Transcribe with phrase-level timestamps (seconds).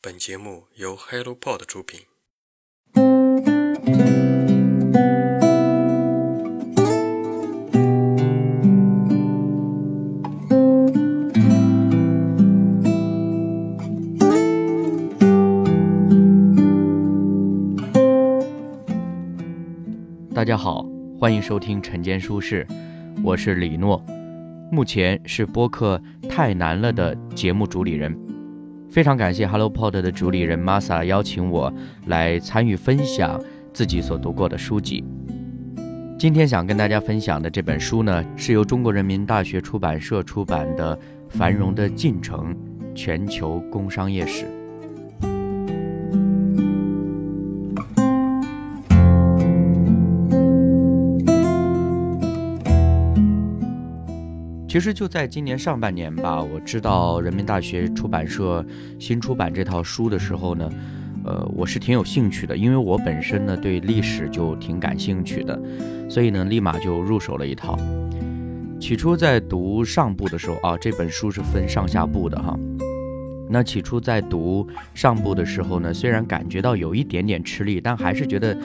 [0.00, 2.02] 本节目由 HelloPod 出品。
[20.32, 20.86] 大家好，
[21.18, 22.64] 欢迎收听晨间书事，
[23.24, 24.00] 我是李诺，
[24.70, 28.27] 目前是播客太难了的节目主理人。
[28.90, 31.72] 非常感谢 HelloPod 的主理人 Masa 邀请我
[32.06, 33.40] 来参与分享
[33.72, 35.04] 自己所读过的书籍。
[36.18, 40.96] 今天想跟大家分享的这本书呢，是由中国人民大学出版社出版的
[41.28, 42.56] 《繁荣的进程：
[42.94, 44.44] 全球工商业史》。
[54.78, 58.64] 其实就在今年上半年吧，我知道人民大学出版社
[58.96, 60.70] 新出版这套书的时候呢，
[61.24, 65.60] 呃，我是挺有兴趣的，因为我本身呢对历史就挺感兴趣的，
[66.08, 67.76] 所以呢立马就入手了一套。
[68.78, 72.56] 起初在读上部的时候啊，这本书是分上下部的哈。
[73.50, 78.56] 那起初在读上部的时候呢，虽然感觉到有一点点吃力，但还是觉得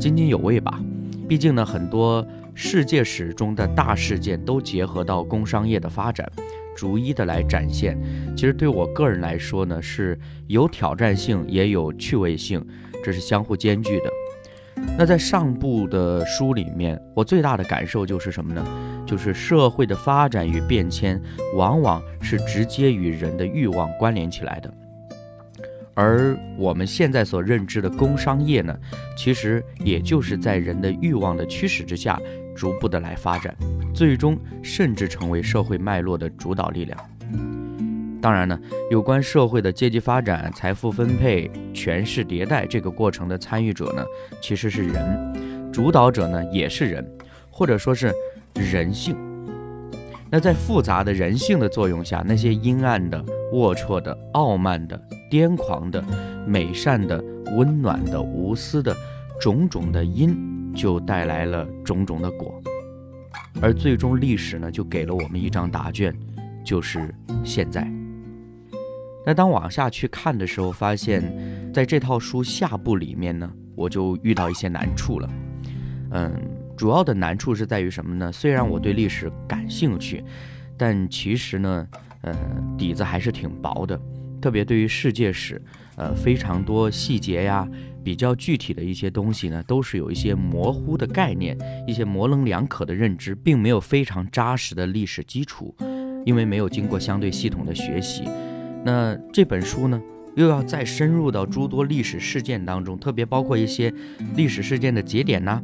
[0.00, 0.80] 津津有味吧。
[1.28, 2.26] 毕竟呢，很多。
[2.60, 6.28] 世界史中的大事件都结合到工商业的发展，
[6.76, 7.96] 逐一的来展现。
[8.36, 12.60] 其实对我个人来说呢，是有挑战性，也有趣味性，
[13.04, 14.10] 这是相互兼具的。
[14.98, 18.66] 那在上部的书里面，我最大的感受就是什么呢？
[19.06, 21.22] 就是社会的发展与变迁，
[21.54, 24.74] 往往是直接与人的欲望关联起来的。
[25.94, 28.76] 而我们现在所认知的工商业呢，
[29.16, 32.20] 其实也就是在人的欲望的驱使之下。
[32.58, 33.56] 逐步的来发展，
[33.94, 36.98] 最终甚至成为社会脉络的主导力量。
[38.20, 38.58] 当然呢，
[38.90, 44.04] 有关社会的阶级发展、财富分配、权势迭代这个过程的参与者呢，
[44.42, 47.08] 其实是人，主导者呢也是人，
[47.48, 48.12] 或者说是
[48.54, 49.16] 人性。
[50.30, 55.00] 那在复杂的人性的作用下，那些阴暗的、龌龊的、傲慢的、
[55.30, 56.04] 癫狂的、
[56.44, 57.22] 美善的、
[57.56, 58.94] 温暖的、无私的
[59.40, 60.47] 种种的因。
[60.74, 62.62] 就带来了种种的果，
[63.60, 66.14] 而最终历史呢，就给了我们一张答卷，
[66.64, 67.14] 就是
[67.44, 67.90] 现在。
[69.26, 71.22] 那当往下去看的时候，发现
[71.74, 75.28] 在这套书下部里面呢，我就遇到一些难处了。
[76.12, 76.32] 嗯，
[76.76, 78.32] 主要的难处是在于什么呢？
[78.32, 80.24] 虽然我对历史感兴趣，
[80.78, 81.86] 但其实呢，
[82.22, 82.34] 呃，
[82.78, 84.00] 底子还是挺薄的，
[84.40, 85.60] 特别对于世界史，
[85.96, 87.68] 呃，非常多细节呀。
[88.04, 95.74] 比较具体的一些东西呢，都是有一些模糊的概念，一些模棱两可的认知，并没有非常扎实的历史基础，
[96.24, 98.24] 因为没有经过相对系统的学习。
[98.82, 100.00] 那这本书呢，
[100.36, 103.92] 又要再深入到诸多历史事件当中，特别包括一些
[104.34, 105.62] 历史事件的节点呢，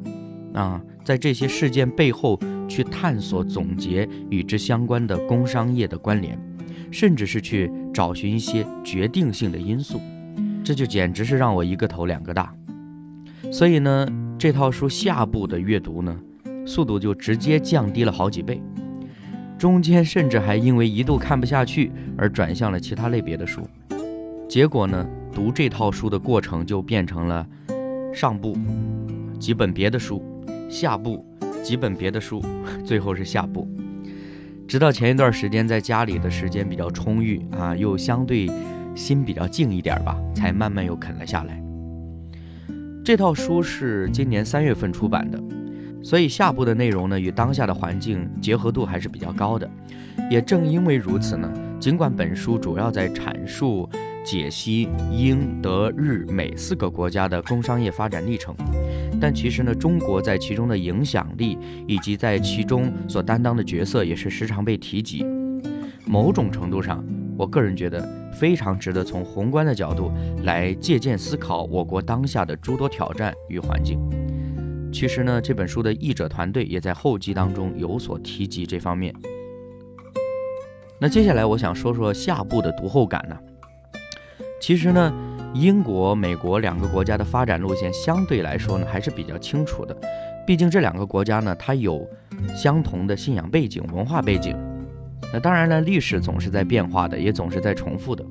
[0.53, 6.39] 啊，在这些事件背后去探索、总结与之相关的工商业的关联，
[6.94, 10.00] 甚至是去找寻一些决定性的因素。
[10.62, 12.55] 这就简直是让我一个头两个大，
[13.50, 14.06] 所以呢，
[14.38, 16.16] 这套书下部的阅读呢，
[16.65, 18.62] 速度就直接降低了好几倍，
[19.59, 23.69] 中间甚至还因为一度看不下去而转向了其他类别的书，
[24.49, 27.44] 结果呢，读这套书的过程就变成了
[28.15, 28.56] 上部
[29.41, 30.22] 几本别的书，
[30.71, 31.26] 下部
[31.61, 32.41] 几本别的书，
[32.87, 33.69] 最后是下部，
[34.67, 38.51] 直到前一段时间在家里的时间比较充裕啊，又相对。
[38.97, 41.61] 心比较静一点吧，才慢慢又啃了下来。
[43.05, 45.43] 这套书是今年三月份出版的，
[46.01, 49.69] 所以下部的内容呢，与当下的环境结合度还是比较高的。
[50.31, 53.91] 也正因为如此呢，尽管本书主要在阐述、
[54.25, 58.55] 解析英、德、日、美四个国家的工商业发展历程，
[59.21, 65.25] 但其实呢，中国在其中的影响力以及在其中所担当的角色，也是时常被提及。
[66.07, 67.05] 某种程度上。
[67.37, 68.01] 我个人觉得
[68.33, 70.12] 非常值得从宏观的角度
[70.45, 73.99] 来借鉴思考我国当下的诸多挑战与环境。
[74.93, 79.12] 其实呢，这本书的译者团队也在后记当中有所提及这方面。
[81.00, 83.37] 那接下来我想说说下部的读后感呢。
[84.61, 85.12] 其实呢，
[85.53, 89.95] 英国、美国两个国家的发展路线相对来说呢还是比较清楚的，
[90.47, 92.09] 毕竟这两个国家呢它有
[92.56, 94.56] 相同的信仰背景、文化背景。
[95.33, 98.25] 那当然了，历史总是在变化的，也总是在重复的。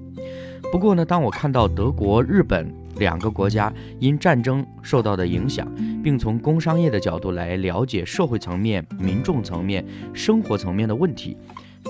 [0.71, 5.67] 不过呢，当我看到德国、日本两个国家因战争受到的影响，
[6.03, 11.37] 并从工商业的角度来了解社会层面、民众层面、生活层面的问题，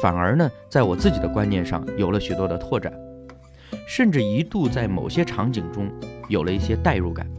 [0.01, 2.91] 反而呢，在我自己的观念上有了许多的拓展。
[3.95, 5.87] 甚至一度在某些场景中
[6.27, 7.29] 有了一些代入感。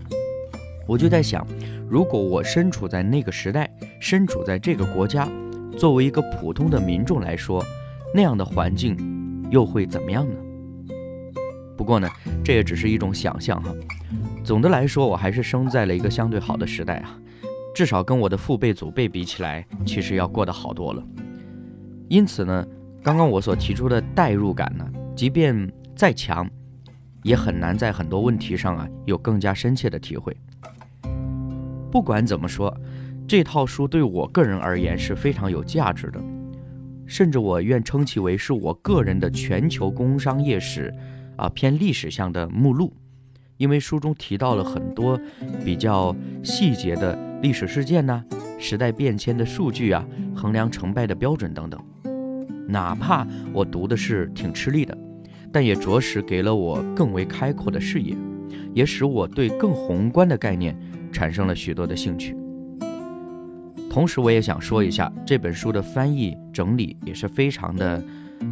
[0.86, 1.44] 我就在想，
[1.90, 3.68] 如果我身处在那个时代，
[3.98, 5.28] 身处在这个国家，
[5.76, 7.60] 作为一个普通的民众来说，
[8.14, 8.96] 那样的环境
[9.50, 10.36] 又会怎么样呢？
[11.76, 12.08] 不过呢，
[12.44, 13.74] 这也只是一种想象哈。
[14.44, 17.18] 总的来说，我还是生在了一个相对好的时代啊，
[17.74, 21.02] 至少跟我的父辈祖辈比起来，其实要过得好多了。
[22.06, 22.64] 因此呢，
[23.02, 26.48] 刚刚我所提出的代入感呢，即便再强，
[27.22, 30.36] 也很难在很多问题上啊有更加深切的体会。
[31.90, 32.76] 不管怎么说，
[33.26, 36.20] 这套书对我个人而言是非常有价值的，
[37.06, 40.92] 甚至我愿称其为是我个人的全球工商业史
[41.36, 42.92] 啊偏历史向的目录，
[43.56, 45.18] 因为书中提到了很多
[45.64, 48.24] 比较细节的历史事件呐、
[48.58, 50.04] 时代变迁的数据啊、
[50.34, 51.80] 衡量成败的标准等等。
[52.66, 54.98] 哪怕我读的是挺吃力的，
[55.54, 58.16] 但也着实给了我更为开阔的视野，
[58.74, 60.76] 也使我对更宏观的概念。
[61.12, 62.36] 产生了许多的兴趣。
[63.88, 68.02] 同时，我也想说一下，这本书的翻译整理也是非常的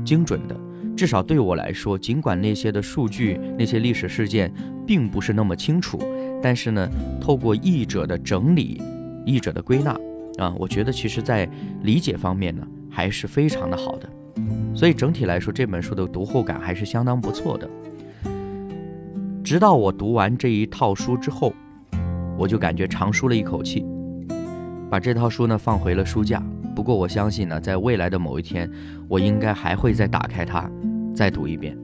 [0.04, 0.56] 精准的。
[0.96, 4.54] 至少对我来说，尽管那些的数据、那些历史事件
[4.86, 5.98] 并不是那么清楚，
[6.40, 6.88] 但是呢，
[7.20, 8.80] 透过译者的整理、
[9.26, 9.90] 译者的归纳
[10.38, 11.50] 啊，我觉得其实在
[11.82, 14.08] 理解方面呢，还是非常的好的。
[14.74, 17.68] 所以整体来说，这本书的读后感还是相当不错的。
[19.42, 21.52] 直到我读完这一套书之后。
[22.38, 23.86] 我就感觉长舒了一口气，
[24.90, 26.42] 把这套书呢放回了书架。
[26.74, 28.68] 不过我相信呢，在未来的某一天，
[29.06, 30.68] 我应该还会再打开它，
[31.14, 31.76] 再读一遍。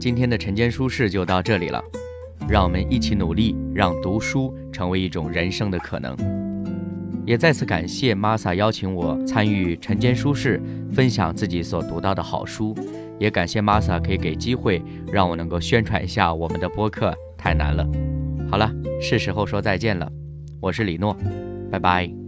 [0.00, 1.80] 今天的晨间书适就到这里了，
[2.52, 6.14] 让我们一起努力，让读书成为一种人生的可能。
[7.24, 10.60] 也再次感谢 Masa 邀请我参与晨间书室，
[10.92, 12.76] 分享自己所读到的好书。
[13.18, 17.88] 也感谢 Masa 可以给机会让我能够宣传一下我们的播客，太难了。
[18.50, 18.70] 好了，
[19.00, 20.06] 是时候说再见了。
[20.60, 21.16] 我是李诺，
[21.70, 22.21] 拜拜。